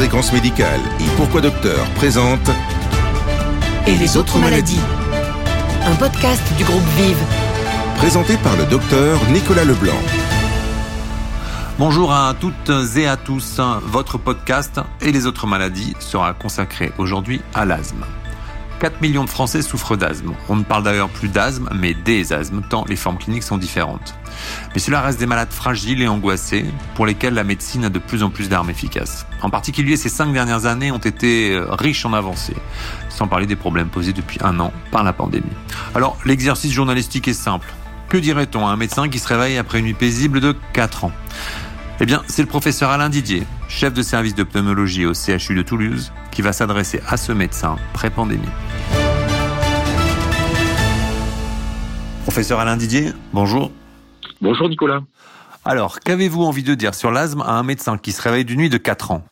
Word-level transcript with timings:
Fréquence 0.00 0.32
Médicale 0.32 0.80
et 0.98 1.16
Pourquoi 1.18 1.42
Docteur 1.42 1.84
présente 1.90 2.48
Et 3.86 3.94
les 3.96 4.16
autres 4.16 4.38
maladies 4.38 4.80
Un 5.84 5.94
podcast 5.94 6.42
du 6.56 6.64
groupe 6.64 6.82
Vive. 6.96 7.22
Présenté 7.98 8.38
par 8.38 8.56
le 8.56 8.64
docteur 8.64 9.20
Nicolas 9.30 9.66
Leblanc. 9.66 10.00
Bonjour 11.78 12.14
à 12.14 12.34
toutes 12.40 12.72
et 12.96 13.06
à 13.06 13.18
tous. 13.18 13.60
Votre 13.82 14.16
podcast 14.16 14.80
et 15.02 15.12
les 15.12 15.26
autres 15.26 15.46
maladies 15.46 15.94
sera 16.00 16.32
consacré 16.32 16.92
aujourd'hui 16.96 17.42
à 17.52 17.66
l'asthme. 17.66 18.06
4 18.80 19.02
millions 19.02 19.24
de 19.24 19.28
Français 19.28 19.60
souffrent 19.60 19.96
d'asthme. 19.96 20.32
On 20.48 20.56
ne 20.56 20.64
parle 20.64 20.84
d'ailleurs 20.84 21.10
plus 21.10 21.28
d'asthme, 21.28 21.68
mais 21.74 21.92
des 21.92 22.32
asthmes, 22.32 22.62
tant 22.62 22.86
les 22.88 22.96
formes 22.96 23.18
cliniques 23.18 23.42
sont 23.42 23.58
différentes. 23.58 24.14
Mais 24.72 24.80
cela 24.80 25.02
reste 25.02 25.20
des 25.20 25.26
malades 25.26 25.52
fragiles 25.52 26.00
et 26.00 26.08
angoissés, 26.08 26.64
pour 26.94 27.04
lesquels 27.04 27.34
la 27.34 27.44
médecine 27.44 27.84
a 27.84 27.90
de 27.90 27.98
plus 27.98 28.22
en 28.22 28.30
plus 28.30 28.48
d'armes 28.48 28.70
efficaces. 28.70 29.26
En 29.42 29.50
particulier, 29.50 29.96
ces 29.96 30.08
cinq 30.08 30.32
dernières 30.32 30.64
années 30.64 30.90
ont 30.92 30.98
été 30.98 31.54
euh, 31.54 31.66
riches 31.68 32.06
en 32.06 32.14
avancées, 32.14 32.56
sans 33.10 33.28
parler 33.28 33.46
des 33.46 33.54
problèmes 33.54 33.90
posés 33.90 34.14
depuis 34.14 34.38
un 34.42 34.58
an 34.60 34.72
par 34.90 35.04
la 35.04 35.12
pandémie. 35.12 35.44
Alors, 35.94 36.16
l'exercice 36.24 36.72
journalistique 36.72 37.28
est 37.28 37.34
simple. 37.34 37.68
Que 38.08 38.16
dirait-on 38.16 38.66
à 38.66 38.70
un 38.70 38.76
médecin 38.76 39.10
qui 39.10 39.18
se 39.18 39.28
réveille 39.28 39.58
après 39.58 39.80
une 39.80 39.84
nuit 39.84 39.94
paisible 39.94 40.40
de 40.40 40.56
4 40.72 41.04
ans? 41.04 41.12
Eh 42.00 42.06
bien, 42.06 42.22
c'est 42.28 42.40
le 42.40 42.48
professeur 42.48 42.88
Alain 42.88 43.10
Didier, 43.10 43.42
chef 43.68 43.92
de 43.92 44.02
service 44.02 44.34
de 44.34 44.42
pneumologie 44.42 45.04
au 45.04 45.12
CHU 45.12 45.54
de 45.54 45.60
Toulouse, 45.60 46.12
qui 46.30 46.42
va 46.42 46.52
s'adresser 46.52 47.00
à 47.06 47.16
ce 47.16 47.32
médecin 47.32 47.76
pré-pandémie. 47.92 48.48
Professeur 52.24 52.60
Alain 52.60 52.76
Didier, 52.76 53.12
bonjour. 53.32 53.72
Bonjour 54.40 54.68
Nicolas. 54.68 55.00
Alors, 55.64 56.00
qu'avez-vous 56.00 56.42
envie 56.42 56.62
de 56.62 56.74
dire 56.74 56.94
sur 56.94 57.10
l'asthme 57.10 57.42
à 57.42 57.52
un 57.52 57.62
médecin 57.62 57.98
qui 57.98 58.12
se 58.12 58.22
réveille 58.22 58.44
d'une 58.44 58.60
nuit 58.60 58.70
de 58.70 58.78
4 58.78 59.10
ans? 59.10 59.24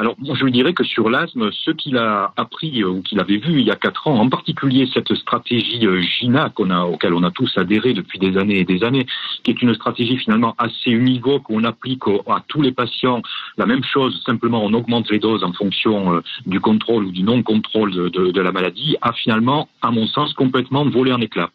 Alors, 0.00 0.16
je 0.22 0.46
dirais 0.46 0.72
que 0.72 0.82
sur 0.82 1.10
l'asthme, 1.10 1.50
ce 1.52 1.72
qu'il 1.72 1.98
a 1.98 2.32
appris 2.38 2.82
euh, 2.82 2.88
ou 2.88 3.02
qu'il 3.02 3.20
avait 3.20 3.36
vu 3.36 3.60
il 3.60 3.66
y 3.66 3.70
a 3.70 3.76
quatre 3.76 4.08
ans, 4.08 4.18
en 4.18 4.30
particulier 4.30 4.88
cette 4.94 5.14
stratégie 5.14 5.86
euh, 5.86 6.00
GINA 6.00 6.48
qu'on 6.48 6.70
a, 6.70 6.84
auquel 6.84 7.12
on 7.12 7.22
a 7.22 7.30
tous 7.30 7.52
adhéré 7.58 7.92
depuis 7.92 8.18
des 8.18 8.38
années 8.38 8.60
et 8.60 8.64
des 8.64 8.82
années, 8.82 9.04
qui 9.42 9.50
est 9.50 9.60
une 9.60 9.74
stratégie 9.74 10.16
finalement 10.16 10.54
assez 10.56 10.90
univoque 10.90 11.50
où 11.50 11.58
on 11.58 11.64
applique 11.64 12.04
à 12.28 12.42
tous 12.48 12.62
les 12.62 12.72
patients 12.72 13.20
la 13.58 13.66
même 13.66 13.84
chose, 13.84 14.22
simplement 14.24 14.64
on 14.64 14.72
augmente 14.72 15.10
les 15.10 15.18
doses 15.18 15.44
en 15.44 15.52
fonction 15.52 16.14
euh, 16.14 16.22
du 16.46 16.60
contrôle 16.60 17.04
ou 17.04 17.10
du 17.10 17.22
non-contrôle 17.22 18.10
de 18.10 18.40
la 18.40 18.52
maladie, 18.52 18.96
a 19.02 19.12
finalement, 19.12 19.68
à 19.82 19.90
mon 19.90 20.06
sens, 20.06 20.32
complètement 20.32 20.86
volé 20.86 21.12
en 21.12 21.20
éclats. 21.20 21.50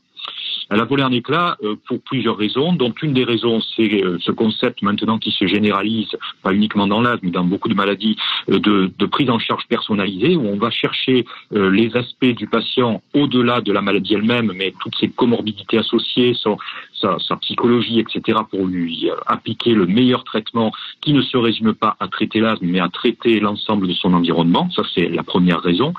Elle 0.69 0.79
a 0.79 0.85
volé 0.85 1.03
en 1.03 1.11
éclat 1.11 1.57
euh, 1.63 1.75
pour 1.87 2.01
plusieurs 2.01 2.37
raisons. 2.37 2.73
Donc 2.73 3.03
une 3.03 3.13
des 3.13 3.23
raisons, 3.23 3.59
c'est 3.75 4.03
euh, 4.03 4.17
ce 4.19 4.31
concept 4.31 4.81
maintenant 4.81 5.17
qui 5.17 5.31
se 5.31 5.45
généralise, 5.45 6.15
pas 6.41 6.53
uniquement 6.53 6.87
dans 6.87 7.01
l'asthme, 7.01 7.27
mais 7.27 7.31
dans 7.31 7.43
beaucoup 7.43 7.69
de 7.69 7.75
maladies, 7.75 8.15
euh, 8.49 8.59
de, 8.59 8.91
de, 8.97 9.05
prise 9.05 9.29
en 9.29 9.39
charge 9.39 9.63
personnalisée, 9.67 10.35
où 10.35 10.47
on 10.47 10.57
va 10.57 10.69
chercher 10.69 11.25
les 11.51 11.95
aspects 11.95 12.25
du 12.25 12.47
patient 12.47 13.01
au-delà 13.13 13.61
de 13.61 13.71
la 13.71 13.81
maladie 13.81 14.15
elle-même, 14.15 14.51
mais 14.55 14.73
toutes 14.79 14.95
ses 14.97 15.09
comorbidités 15.09 15.77
associées, 15.77 16.33
son, 16.33 16.57
sa, 16.93 17.17
sa, 17.19 17.35
psychologie, 17.37 17.99
etc., 17.99 18.39
pour 18.49 18.65
lui 18.65 19.09
appliquer 19.27 19.73
le 19.73 19.85
meilleur 19.85 20.23
traitement 20.23 20.71
qui 21.01 21.13
ne 21.13 21.21
se 21.21 21.37
résume 21.37 21.73
pas 21.73 21.95
à 21.99 22.07
traiter 22.07 22.39
l'asthme, 22.39 22.67
mais 22.67 22.79
à 22.79 22.89
traiter 22.89 23.39
l'ensemble 23.39 23.87
de 23.87 23.93
son 23.93 24.13
environnement. 24.13 24.69
Ça, 24.71 24.83
c'est 24.93 25.07
la 25.07 25.23
première 25.23 25.61
raison. 25.61 25.93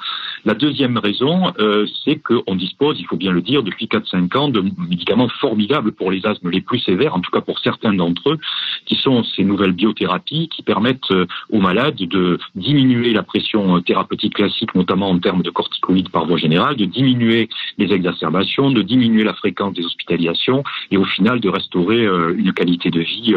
La 0.45 0.55
deuxième 0.55 0.99
raison, 0.99 1.53
euh, 1.59 1.87
c'est 2.05 2.17
qu'on 2.17 2.55
dispose, 2.55 2.99
il 3.01 3.07
faut 3.07 3.17
bien 3.17 3.33
le 3.33 3.43
dire, 3.43 3.63
depuis 3.63 3.87
4-5 3.87 4.37
ans, 4.37 4.49
de 4.57 4.65
médicaments 4.89 5.29
formidables 5.41 5.93
pour 5.93 6.11
les 6.11 6.25
asthmes 6.27 6.51
les 6.51 6.61
plus 6.61 6.79
sévères, 6.81 7.15
en 7.15 7.21
tout 7.21 7.31
cas 7.31 7.41
pour 7.41 7.59
certains 7.59 7.93
d'entre 7.93 8.31
eux, 8.31 8.39
qui 8.87 8.97
sont 8.97 9.23
ces 9.25 9.45
nouvelles 9.45 9.73
biothérapies 9.73 10.49
qui 10.49 10.63
permettent 10.63 11.11
euh, 11.11 11.27
aux 11.51 11.61
malades 11.61 11.97
de 11.97 12.39
diminuer 12.55 13.13
la 13.13 13.23
pression 13.23 13.77
euh, 13.77 13.81
thérapeutique 13.81 14.35
classique, 14.35 14.75
notamment 14.75 15.11
en 15.11 15.19
termes 15.19 15.43
de 15.43 15.51
corticoïdes 15.51 16.09
par 16.09 16.27
voie 16.27 16.39
générale, 16.39 16.77
de 16.77 16.85
diminuer 16.85 17.49
les 17.79 17.93
exacerbations, 17.93 18.71
de 18.71 18.83
diminuer 18.83 19.25
la 19.25 19.35
fréquence 19.35 19.75
des 19.75 19.85
hospitalisations 19.85 20.65
et 20.91 20.97
au 20.97 21.05
final 21.05 21.41
de 21.41 21.49
restaurer 21.49 22.05
une 22.37 22.53
qualité 22.53 22.91
de 22.91 23.01
vie 23.01 23.35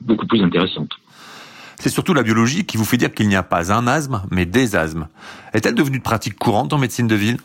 beaucoup 0.00 0.26
plus 0.26 0.42
intéressante. 0.42 0.90
C'est 1.80 1.88
surtout 1.88 2.12
la 2.12 2.22
biologie 2.22 2.66
qui 2.66 2.76
vous 2.76 2.84
fait 2.84 2.98
dire 2.98 3.12
qu'il 3.12 3.26
n'y 3.28 3.36
a 3.36 3.42
pas 3.42 3.72
un 3.72 3.86
asthme, 3.86 4.22
mais 4.30 4.44
des 4.44 4.76
asthmes. 4.76 5.08
Est-elle 5.54 5.74
devenue 5.74 5.98
de 5.98 6.02
pratique 6.02 6.38
courante 6.38 6.74
en 6.74 6.78
médecine 6.78 7.08
de 7.08 7.14
ville? 7.14 7.38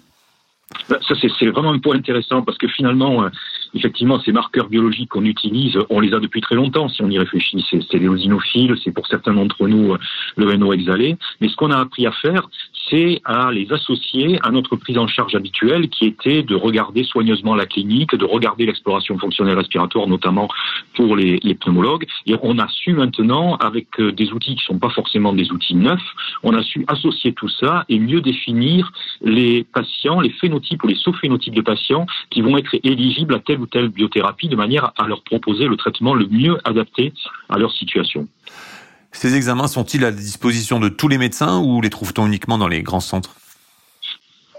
Ça, 0.88 0.98
c'est 1.20 1.46
vraiment 1.48 1.72
un 1.72 1.80
point 1.80 1.96
intéressant 1.96 2.42
parce 2.42 2.58
que 2.58 2.68
finalement, 2.68 3.24
euh, 3.24 3.30
effectivement, 3.74 4.20
ces 4.20 4.31
marqueurs 4.31 4.70
biologiques 4.70 5.09
qu'on 5.09 5.26
utilise, 5.26 5.78
on 5.90 6.00
les 6.00 6.14
a 6.14 6.20
depuis 6.20 6.42
très 6.42 6.56
longtemps, 6.56 6.90
si 6.90 7.02
on 7.02 7.09
y 7.09 7.18
réfléchit. 7.18 7.66
C'est 7.70 7.98
les 7.98 8.08
osinophiles, 8.08 8.76
c'est 8.84 8.92
pour 8.92 9.08
certains 9.08 9.34
d'entre 9.34 9.68
nous 9.68 9.94
euh, 9.94 9.98
le 10.36 10.56
NO 10.56 10.74
exhalé. 10.74 11.18
Mais 11.42 11.50
ce 11.50 11.56
qu'on 11.56 11.72
a 11.72 11.80
appris 11.80 12.06
à 12.06 12.12
faire, 12.12 12.48
c'est 12.90 13.22
à 13.25 13.52
les 13.52 13.72
associer 13.72 14.40
à 14.44 14.52
notre 14.52 14.75
prise 14.75 14.98
en 14.98 15.08
charge 15.08 15.36
habituelle 15.36 15.90
qui 15.90 16.06
était 16.06 16.44
de 16.44 16.56
regarder 16.56 17.04
soigneusement 17.04 17.56
la 17.56 17.66
clinique, 17.66 18.16
de 18.16 18.25
regarder 18.25 18.66
l'exploration 18.66 19.18
fonctionnelle 19.18 19.58
respiratoire, 19.58 20.08
notamment 20.08 20.48
pour 20.96 21.16
les, 21.16 21.40
les, 21.42 21.56
pneumologues. 21.56 22.06
Et 22.28 22.36
on 22.42 22.59
a 22.59 22.68
su 22.68 22.94
maintenant, 22.94 23.56
avec 23.56 24.00
euh, 24.00 24.12
des 24.12 24.31
outils 24.31 24.56
qui 24.56 24.64
ne 24.64 24.75
sont 24.75 24.80
pas 24.80 24.90
forcément 24.90 25.34
des 25.34 25.52
outils 25.52 25.75
neufs, 25.75 26.00
on 26.44 26.54
a 26.54 26.62
su 26.62 26.86
associer 26.88 27.34
tout 27.34 27.50
ça 27.50 27.86
et 27.90 28.00
mieux 28.00 28.22
définir 28.22 28.92
les 29.22 29.64
patients, 29.64 30.20
les 30.20 30.30
phénotypes 30.30 30.84
ou 30.84 30.88
les 30.88 30.96
sous-phénotypes 30.96 31.56
de 31.56 31.62
patients 31.62 32.06
qui 32.30 32.42
vont 32.42 32.58
être 32.58 32.75
éligibles 32.84 33.34
à 33.34 33.40
ou 33.54 33.65
telle 33.66 33.90
biothérapie 33.90 34.48
de 34.48 34.56
manière 34.56 34.92
à 34.98 35.08
leur 35.08 35.24
proposer 35.24 35.68
le 35.68 35.78
traitement 35.78 36.14
le 36.14 36.28
mieux 36.28 36.58
adapté 36.64 37.14
à 37.50 37.58
leur 37.58 37.72
situation. 37.72 38.28
Ces 39.12 39.36
examens 39.36 39.68
sont-ils 39.68 40.03
à 40.03 40.12
la 40.12 40.16
disposition 40.16 40.80
de 40.80 40.90
tous 40.90 41.08
les 41.08 41.18
médecins 41.18 41.59
ou 41.59 41.81
les 41.81 41.90
trouve-t-on 41.90 42.28
uniquement 42.28 42.58
dans 42.58 42.68
les 42.68 42.84
grands 42.84 43.00
centres? 43.00 43.36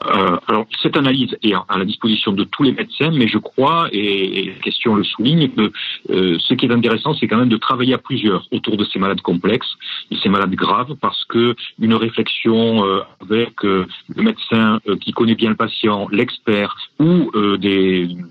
Euh, 0.05 0.37
alors, 0.49 0.67
cette 0.83 0.97
analyse 0.97 1.37
est 1.43 1.55
à 1.55 1.79
la 1.79 1.85
disposition 1.85 2.33
de 2.33 2.45
tous 2.45 2.63
les 2.63 2.73
médecins, 2.73 3.11
mais 3.11 3.29
je 3.29 3.39
crois, 3.39 3.89
et, 3.93 4.53
la 4.55 4.63
question 4.63 4.95
le 4.95 5.05
souligne, 5.05 5.49
que 5.49 5.73
euh, 6.11 6.39
ce 6.39 6.55
qui 6.55 6.67
est 6.67 6.73
intéressant, 6.73 7.15
c'est 7.15 7.27
quand 7.27 7.39
même 7.39 7.49
de 7.49 7.57
travailler 7.57 7.95
à 7.95 7.99
plusieurs 7.99 8.47
autour 8.51 8.77
de 8.77 8.85
ces 8.85 8.99
malades 8.99 9.23
complexes 9.23 9.75
et 10.11 10.17
ces 10.23 10.29
malades 10.29 10.55
graves, 10.55 10.95
parce 11.01 11.25
que 11.25 11.55
une 11.81 11.95
réflexion 11.95 12.85
euh, 12.85 13.01
avec 13.21 13.63
le 13.63 13.87
médecin 14.17 14.81
qui 15.01 15.13
connaît 15.13 15.35
bien 15.35 15.51
le 15.51 15.57
patient, 15.57 16.09
l'expert, 16.11 16.77
ou 17.01 17.31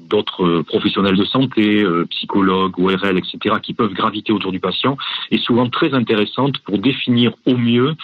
d'autres 0.08 0.62
professionnels 0.62 1.16
de 1.18 1.26
santé, 1.26 1.86
psychologues, 2.10 2.80
ORL, 2.80 3.18
etc., 3.18 3.56
qui 3.62 3.74
peuvent 3.74 3.94
graviter 3.94 4.32
autour 4.32 4.52
du 4.52 4.60
patient, 4.60 4.98
est 5.32 5.44
souvent 5.44 5.70
très 5.70 5.94
intéressante 5.94 6.60
pour 6.60 6.78
définir 6.80 7.34
au 7.46 7.58
mieux 7.58 7.96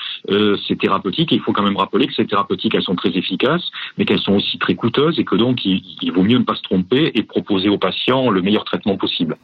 ces 0.67 0.75
thérapeutiques. 0.75 1.31
Et 1.31 1.35
il 1.35 1.41
faut 1.41 1.53
quand 1.53 1.63
même 1.63 1.77
rappeler 1.77 2.07
que 2.07 2.13
ces 2.13 2.25
thérapeutiques, 2.25 2.75
elles 2.75 2.83
sont 2.83 2.95
très 2.95 3.09
efficaces 3.09 3.61
mais 3.97 4.05
qu'elles 4.05 4.19
sont 4.19 4.33
aussi 4.33 4.57
très 4.57 4.75
coûteuses 4.75 5.19
et 5.19 5.25
que 5.25 5.35
donc 5.35 5.65
il, 5.65 5.81
il 6.01 6.11
vaut 6.11 6.23
mieux 6.23 6.37
ne 6.37 6.43
pas 6.43 6.55
se 6.55 6.61
tromper 6.61 7.11
et 7.15 7.23
proposer 7.23 7.69
aux 7.69 7.77
patients 7.77 8.29
le 8.29 8.41
meilleur 8.41 8.63
traitement 8.63 8.97
possible. 8.97 9.37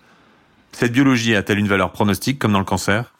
Cette 0.71 0.93
biologie 0.93 1.35
a-t-elle 1.35 1.59
une 1.59 1.67
valeur 1.67 1.91
pronostique 1.91 2.39
comme 2.39 2.51
dans 2.53 2.59
le 2.59 2.65
cancer? 2.65 3.13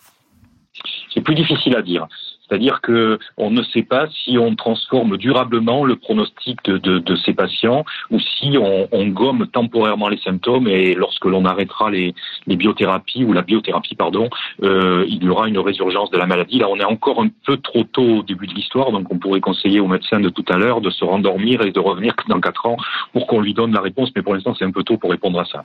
C'est 1.13 1.21
plus 1.21 1.35
difficile 1.35 1.75
à 1.75 1.81
dire. 1.81 2.07
C'est-à-dire 2.47 2.81
que 2.81 3.19
on 3.37 3.51
ne 3.51 3.61
sait 3.63 3.83
pas 3.83 4.07
si 4.23 4.37
on 4.37 4.55
transforme 4.55 5.17
durablement 5.17 5.83
le 5.85 5.95
pronostic 5.95 6.63
de, 6.65 6.77
de, 6.77 6.99
de 6.99 7.15
ces 7.15 7.33
patients 7.33 7.83
ou 8.09 8.19
si 8.19 8.57
on, 8.57 8.87
on, 8.91 9.07
gomme 9.07 9.47
temporairement 9.47 10.09
les 10.09 10.17
symptômes 10.17 10.67
et 10.67 10.93
lorsque 10.93 11.25
l'on 11.25 11.45
arrêtera 11.45 11.89
les, 11.89 12.13
les, 12.45 12.55
biothérapies 12.55 13.23
ou 13.23 13.33
la 13.33 13.41
biothérapie, 13.41 13.95
pardon, 13.95 14.29
euh, 14.63 15.05
il 15.07 15.23
y 15.23 15.29
aura 15.29 15.47
une 15.47 15.59
résurgence 15.59 16.11
de 16.11 16.17
la 16.17 16.25
maladie. 16.25 16.59
Là, 16.59 16.67
on 16.69 16.77
est 16.77 16.83
encore 16.83 17.21
un 17.21 17.29
peu 17.45 17.57
trop 17.57 17.83
tôt 17.83 18.19
au 18.19 18.23
début 18.23 18.47
de 18.47 18.53
l'histoire, 18.53 18.91
donc 18.91 19.11
on 19.11 19.17
pourrait 19.17 19.41
conseiller 19.41 19.79
aux 19.79 19.87
médecins 19.87 20.19
de 20.19 20.29
tout 20.29 20.45
à 20.49 20.57
l'heure 20.57 20.81
de 20.81 20.89
se 20.89 21.03
rendormir 21.03 21.61
et 21.61 21.71
de 21.71 21.79
revenir 21.79 22.15
dans 22.27 22.39
quatre 22.39 22.65
ans 22.65 22.77
pour 23.13 23.27
qu'on 23.27 23.41
lui 23.41 23.53
donne 23.53 23.73
la 23.73 23.81
réponse. 23.81 24.11
Mais 24.15 24.21
pour 24.21 24.33
l'instant, 24.33 24.53
c'est 24.57 24.65
un 24.65 24.71
peu 24.71 24.83
tôt 24.83 24.97
pour 24.97 25.09
répondre 25.09 25.39
à 25.39 25.45
ça. 25.45 25.63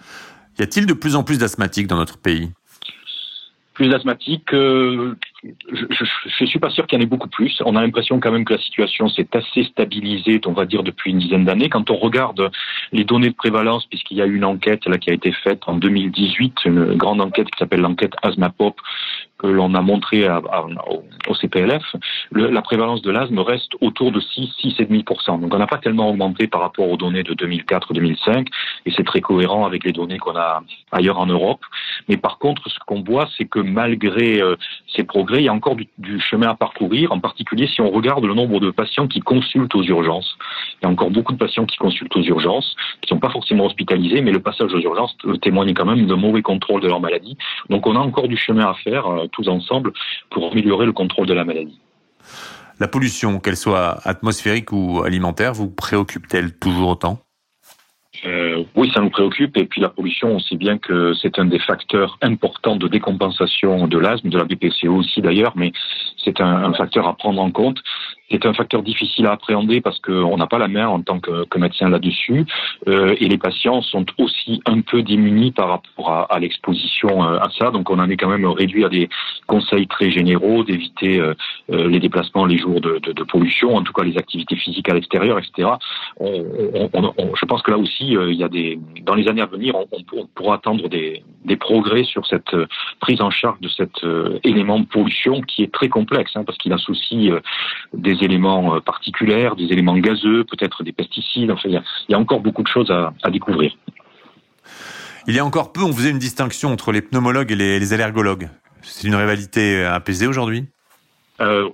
Y 0.59 0.63
a-t-il 0.63 0.87
de 0.87 0.95
plus 0.95 1.17
en 1.17 1.23
plus 1.23 1.39
d'asthmatiques 1.39 1.87
dans 1.87 1.97
notre 1.97 2.19
pays? 2.19 2.51
Plus 3.75 3.93
asthmatiques, 3.95 4.53
euh, 4.55 5.17
je 5.43 6.45
ne 6.45 6.47
suis 6.47 6.59
pas 6.59 6.71
sûr 6.71 6.87
qu'il 6.87 6.99
y 6.99 7.03
en 7.03 7.05
ait 7.05 7.09
beaucoup 7.09 7.29
plus. 7.29 7.61
On 7.65 7.75
a 7.77 7.83
l'impression 7.83 8.21
quand 8.21 8.31
même 8.31 8.45
que 8.45 8.55
la 8.55 8.61
situation 8.61 9.09
s'est 9.09 9.29
assez 9.33 9.65
stabilisée, 9.65 10.41
on 10.47 10.53
va 10.53 10.67
dire, 10.67 10.83
depuis 10.83 11.11
une 11.11 11.19
dizaine 11.19 11.45
d'années. 11.45 11.69
Quand 11.69 11.91
on 11.91 11.97
regarde 11.97 12.51
les 12.93 13.05
données 13.05 13.31
de 13.31 13.35
prévalence, 13.35 13.87
puisqu'il 13.87 14.17
y 14.17 14.23
a 14.23 14.27
une 14.27 14.45
enquête 14.45 14.87
là 14.87 14.99
qui 14.99 15.11
a 15.11 15.15
été 15.15 15.33
faite 15.33 15.63
en 15.67 15.75
2018, 15.75 16.65
une 16.65 16.95
grande 16.95 17.21
enquête 17.21 17.51
qui 17.51 17.59
s'appelle 17.59 17.81
l'enquête 17.81 18.13
Asthmapop, 18.23 18.77
que 19.43 19.49
l'on 19.49 19.75
a 19.75 19.83
montré 19.83 20.29
au 20.29 21.35
CPLF, 21.35 21.83
la 22.33 22.63
prévalence 22.63 23.03
de 23.03 23.11
l'asthme 23.11 23.41
reste 23.41 23.73
autour 23.81 24.13
de 24.13 24.21
6, 24.21 24.51
6,5%. 24.63 25.41
Donc 25.41 25.53
on 25.53 25.59
n'a 25.59 25.67
pas 25.67 25.79
tellement 25.79 26.09
augmenté 26.09 26.47
par 26.47 26.61
rapport 26.61 26.89
aux 26.89 26.97
données 26.97 27.25
de 27.25 27.35
2004-2005, 27.35 28.47
et 28.87 28.93
c'est 28.97 29.05
très 29.05 29.21
cohérent 29.21 29.67
avec 29.67 29.85
les 29.85 29.93
données 29.93 30.19
qu'on 30.19 30.37
a 30.37 30.63
ailleurs 30.93 31.19
en 31.19 31.27
Europe. 31.27 31.61
Mais 32.09 32.17
par 32.17 32.39
contre, 32.39 32.69
ce 32.69 32.79
qu'on 32.87 33.03
voit, 33.03 33.29
c'est 33.37 33.47
que 33.47 33.59
malgré 33.59 34.41
euh, 34.41 34.57
ces 34.95 35.05
progrès, 35.05 35.39
il 35.39 35.45
y 35.45 35.49
a 35.49 35.53
encore 35.53 35.77
du, 35.77 36.21
chemin 36.21 36.51
à 36.51 36.55
parcourir, 36.55 37.13
en 37.13 37.21
particulier 37.21 37.67
si 37.67 37.81
on 37.81 37.91
regarde 37.91 38.25
le 38.25 38.35
nombre 38.35 38.61
de 38.61 38.71
patients 38.71 39.09
qui 39.09 39.21
consultent 39.21 39.75
aux 39.75 39.83
urgences. 39.83 40.37
Il 40.83 40.87
y 40.87 40.89
a 40.89 40.93
encore 40.93 41.11
beaucoup 41.11 41.33
de 41.33 41.39
patients 41.39 41.65
qui 41.65 41.77
consultent 41.77 42.17
aux 42.17 42.23
urgences, 42.23 42.75
qui 43.01 43.09
sont 43.09 43.21
pas 43.21 43.31
forcément 43.31 43.67
hospitalisés, 43.67 44.21
mais 44.21 44.33
le 44.33 44.41
passage 44.41 44.75
aux 44.75 44.81
urgences 44.81 45.17
témoigne 45.41 45.75
quand 45.75 45.85
même 45.85 46.07
de 46.07 46.15
mauvais 46.15 46.43
contrôle 46.43 46.81
de 46.81 46.89
leur 46.89 47.01
maladie. 47.01 47.37
Donc 47.71 47.87
on 47.87 47.95
a 47.95 48.01
encore 48.01 48.27
du 48.27 48.37
chemin 48.37 48.69
à 48.69 48.75
faire 48.75 49.07
euh, 49.07 49.27
tous 49.31 49.49
ensemble 49.49 49.93
pour 50.31 50.51
améliorer 50.51 50.87
le 50.87 50.93
contrôle 50.93 51.27
de 51.27 51.35
la 51.35 51.45
maladie. 51.45 51.79
La 52.81 52.89
pollution, 52.89 53.39
qu'elle 53.39 53.57
soit 53.57 54.01
atmosphérique 54.05 54.73
ou 54.73 55.03
alimentaire, 55.05 55.53
vous 55.53 55.71
préoccupe-t-elle 55.71 56.59
toujours 56.59 56.89
autant? 56.89 57.21
Euh, 58.25 58.65
oui, 58.77 58.91
ça 58.95 59.01
nous 59.01 59.11
préoccupe. 59.11 59.57
Et 59.57 59.65
puis 59.65 59.81
la 59.81 59.89
pollution, 59.89 60.29
on 60.29 60.39
sait 60.39 60.57
bien 60.57 60.79
que 60.79 61.15
c'est 61.15 61.39
un 61.39 61.45
des 61.45 61.59
facteurs 61.59 62.19
importants 62.23 62.77
de 62.77 62.89
décompensation 62.89 63.87
de 63.87 63.99
l'asthme, 63.99 64.29
de 64.29 64.39
la 64.39 64.45
BPCO 64.45 64.95
aussi 64.95 65.21
d'ailleurs, 65.21 65.53
mais 65.57 65.73
c'est 66.23 66.41
un, 66.41 66.65
un, 66.65 66.75
facteur 66.75 67.07
à 67.07 67.17
prendre 67.17 67.41
en 67.41 67.51
compte. 67.51 67.79
C'est 68.33 68.47
un 68.47 68.55
facteur 68.55 68.83
difficile 68.83 69.27
à 69.27 69.33
appréhender 69.33 69.83
parce 69.83 70.01
qu'on 70.01 70.39
n'a 70.39 70.47
pas 70.47 70.59
la 70.59 70.69
main 70.69 70.89
en 70.89 71.03
tant 71.03 71.21
que, 71.21 71.47
médecin 71.59 71.91
là-dessus. 71.91 72.47
Euh, 72.89 73.15
et 73.21 73.29
les 73.29 73.37
patients 73.37 73.83
sont 73.83 74.07
aussi 74.19 74.63
un 74.65 74.81
peu 74.81 75.03
démunis 75.03 75.53
par 75.53 75.69
rapport 75.69 76.27
à, 76.31 76.41
l'exposition 76.41 77.23
euh, 77.23 77.39
à 77.39 77.51
ça. 77.51 77.71
Donc 77.71 77.91
on 77.91 77.99
en 77.99 78.09
est 78.09 78.17
quand 78.17 78.31
même 78.31 78.47
réduit 78.47 78.85
à 78.85 78.89
des 78.89 79.11
conseils 79.47 79.87
très 79.87 80.11
généraux 80.11 80.65
d'éviter 80.65 81.21
euh, 81.21 81.35
les 81.69 82.01
déplacements 82.01 82.47
les 82.47 82.59
jours 82.59 82.81
de, 82.81 83.01
pollution, 83.25 83.77
en 83.77 83.83
tout 83.83 83.93
cas 83.93 84.03
les 84.03 84.17
activités 84.17 84.57
physiques 84.57 84.89
à 84.89 84.95
l'extérieur, 84.95 85.39
etc. 85.39 85.69
Je 86.21 87.47
pense 87.47 87.63
que 87.63 87.71
là 87.71 87.79
aussi, 87.79 88.09
il 88.13 88.35
y 88.35 88.43
a 88.43 88.49
des, 88.49 88.79
dans 89.03 89.15
les 89.15 89.29
années 89.29 89.43
à 89.43 89.47
venir, 89.47 89.75
on, 89.77 90.27
pourra 90.35 90.57
attendre 90.57 90.89
des, 90.89 91.23
des, 91.45 91.57
progrès 91.57 92.05
sur 92.05 92.27
cette 92.27 92.57
prise 93.01 93.21
en 93.21 93.31
charge 93.31 93.61
de 93.61 93.69
cet 93.69 94.05
élément 94.43 94.81
de 94.81 94.87
pollution 94.87 95.41
qui 95.43 95.63
est 95.63 95.73
très 95.73 95.89
complexe 95.89 96.33
hein, 96.35 96.45
parce 96.45 96.59
qu'il 96.59 96.73
associe 96.73 97.33
des 97.95 98.22
éléments 98.25 98.77
euh, 98.77 98.81
particuliers, 98.81 99.51
des 99.57 99.73
éléments 99.73 99.97
gazeux, 99.99 100.45
peut-être 100.45 100.83
des 100.83 100.93
pesticides. 100.93 101.51
Enfin, 101.51 101.69
il 101.69 101.83
y, 102.09 102.15
a, 102.15 102.19
encore 102.19 102.41
beaucoup 102.41 102.63
de 102.63 102.69
choses 102.69 102.91
à, 102.91 103.31
découvrir. 103.31 103.73
Il 105.27 105.35
y 105.35 105.39
a 105.39 105.45
encore 105.45 105.73
peu, 105.73 105.83
on 105.83 105.93
faisait 105.93 106.11
une 106.11 106.19
distinction 106.19 106.71
entre 106.71 106.93
les 106.93 107.03
pneumologues 107.03 107.53
et 107.53 107.57
les, 107.57 107.93
allergologues. 107.93 108.49
C'est 108.83 109.07
une 109.07 109.15
rivalité 109.15 109.85
apaisée 109.85 110.27
aujourd'hui? 110.27 110.67
Euh, 111.41 111.69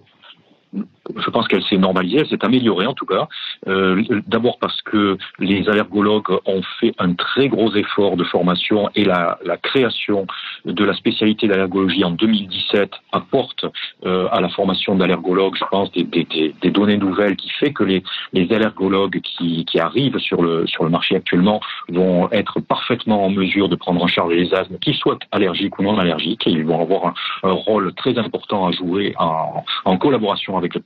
je 1.17 1.31
pense 1.31 1.49
qu'elle 1.49 1.63
s'est 1.65 1.77
normalisée, 1.77 2.19
elle 2.19 2.29
s'est 2.29 2.45
améliorée 2.45 2.87
en 2.87 2.95
tout 2.95 3.07
cas. 3.07 3.29
Euh, 3.67 4.03
D'abord 4.27 4.59
parce 4.59 4.81
que 4.83 5.17
les 5.39 5.69
allergologues 5.69 6.31
ont 6.47 6.63
fait 6.81 6.95
un 6.99 7.15
très 7.15 7.49
gros 7.49 7.75
effort 7.75 8.17
de 8.17 8.25
formation 8.25 8.91
et 8.95 9.05
la, 9.05 9.39
la 9.45 9.57
création 9.57 10.27
de 10.65 10.85
la 10.85 10.95
spécialité 10.95 11.49
d'allergologie 11.49 12.05
en 12.05 12.11
2017 12.11 12.91
apporte 13.13 13.65
euh, 14.07 14.29
à 14.31 14.41
la 14.41 14.49
formation 14.49 14.95
d'allergologues, 14.97 15.57
je 15.57 15.65
pense, 15.71 15.91
des, 15.93 16.05
des, 16.05 16.55
des, 16.61 16.71
données 16.71 16.97
nouvelles 16.97 17.37
qui 17.37 17.51
fait 17.51 17.73
que 17.73 17.85
les, 17.85 18.03
les 18.33 18.53
allergologues 18.53 19.21
qui, 19.21 19.65
qui, 19.65 19.79
arrivent 19.81 20.19
sur 20.19 20.43
le, 20.43 20.67
sur 20.67 20.85
le 20.85 20.91
marché 20.91 21.17
actuellement 21.17 21.61
vont 21.89 22.31
être 22.33 22.61
parfaitement 22.61 23.25
en 23.25 23.31
mesure 23.31 23.69
de 23.69 23.77
prendre 23.77 24.03
en 24.03 24.07
charge 24.07 24.33
les 24.33 24.53
asthmes, 24.55 24.79
qu'ils 24.79 24.95
soient 24.95 25.19
allergiques 25.33 25.79
ou 25.79 25.83
non 25.83 25.99
allergiques, 25.99 26.47
et 26.47 26.51
ils 26.51 26.65
vont 26.65 26.81
avoir 26.81 27.15
un, 27.43 27.51
rôle 27.51 27.93
très 27.95 28.19
important 28.19 28.67
à 28.67 28.73
jouer 28.73 29.15
en, 29.19 29.65
en 29.85 29.97
collaboration 29.97 30.57
avec 30.57 30.75
le 30.75 30.81